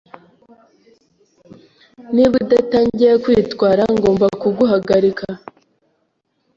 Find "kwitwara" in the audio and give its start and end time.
3.23-3.83